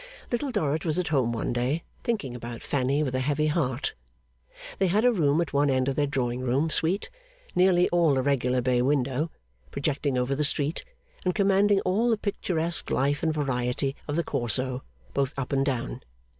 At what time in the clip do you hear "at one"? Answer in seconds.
5.41-5.69